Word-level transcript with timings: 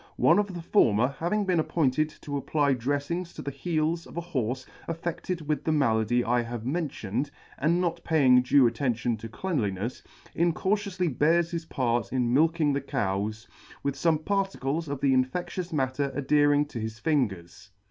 One 0.17 0.39
of 0.39 0.55
the 0.55 0.63
former 0.63 1.09
having 1.19 1.45
been 1.45 1.59
appointed 1.59 2.09
to 2.21 2.35
apply 2.35 2.73
dreflinss 2.73 3.33
to 3.35 3.43
the 3.43 3.51
heels 3.51 4.07
of 4.07 4.17
a 4.17 4.21
Horfe 4.21 4.65
affe£led 4.89 5.43
with 5.43 5.63
the 5.63 5.71
malady 5.71 6.23
I 6.25 6.41
have 6.41 6.65
mentioned, 6.65 7.29
and 7.59 7.79
not 7.79 8.03
paying 8.03 8.41
due 8.41 8.65
attention 8.65 9.15
to 9.17 9.29
cleanlinefs, 9.29 10.01
incautioufly 10.35 11.15
bears 11.19 11.51
his 11.51 11.65
part 11.65 12.11
in 12.11 12.33
milking 12.33 12.73
the 12.73 12.81
Cows, 12.81 13.47
with 13.83 13.93
fome 13.93 14.25
particles 14.25 14.87
of 14.87 15.01
the 15.01 15.13
infe£!ious 15.13 15.71
matter 15.71 16.11
adhering 16.15 16.65
to 16.69 16.79
his 16.79 16.97
fingers. 16.97 17.69